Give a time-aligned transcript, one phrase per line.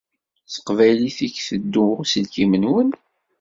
[0.45, 2.89] S teqbaylit i iteddu uselkim-nwen?